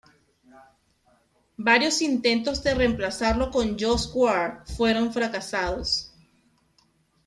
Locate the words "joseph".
3.79-4.11